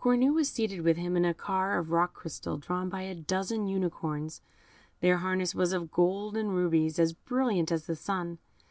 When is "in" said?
1.14-1.26